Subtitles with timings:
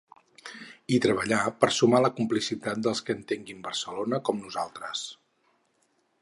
[0.95, 5.05] I treballar per sumar la complicitat dels que entenguin Barcelona com nosaltres.